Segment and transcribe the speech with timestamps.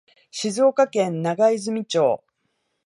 [0.31, 2.23] 静岡県長泉町